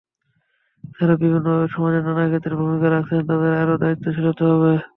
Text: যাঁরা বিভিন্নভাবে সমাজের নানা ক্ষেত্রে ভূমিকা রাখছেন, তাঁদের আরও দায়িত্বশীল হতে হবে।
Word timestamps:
যাঁরা 0.93 1.15
বিভিন্নভাবে 1.21 1.67
সমাজের 1.73 2.03
নানা 2.07 2.23
ক্ষেত্রে 2.27 2.53
ভূমিকা 2.59 2.87
রাখছেন, 2.89 3.19
তাঁদের 3.29 3.53
আরও 3.61 3.75
দায়িত্বশীল 3.81 4.25
হতে 4.29 4.43
হবে। 4.49 4.71